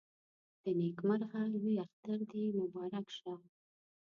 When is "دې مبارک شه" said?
2.31-3.33